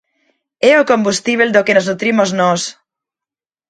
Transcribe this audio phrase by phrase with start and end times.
[0.71, 2.61] É o combustíbel do que nos nutrimos nós.